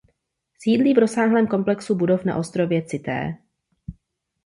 [0.59, 3.37] Sídlí v rozsáhlém komplexu budov na ostrově Cité.